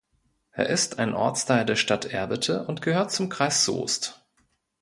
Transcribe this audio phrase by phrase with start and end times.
[0.49, 4.25] Er ist ein Ortsteil der Stadt Erwitte und gehört zum Kreis Soest.